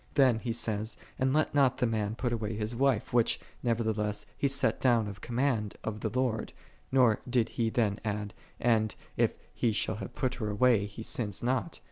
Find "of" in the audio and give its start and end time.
5.07-5.21, 5.83-6.03